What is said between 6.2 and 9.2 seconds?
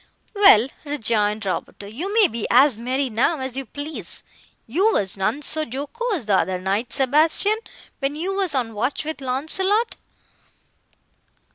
the other night, Sebastian, when you were on watch